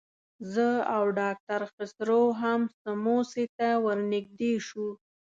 زه 0.53 0.67
او 0.95 1.03
ډاکټر 1.19 1.61
خسرو 1.73 2.23
هم 2.41 2.61
سموڅې 2.81 3.45
ته 3.57 3.67
ورنږدې 3.85 4.53
شو. 4.67 4.87